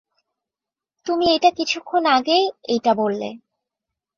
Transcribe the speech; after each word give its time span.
তুমি 1.05 1.25
এইটা 1.31 1.49
কিছুক্ষণ 1.57 2.03
আগেই 2.11 2.43
এইটা 2.67 2.91
বললে। 2.93 3.29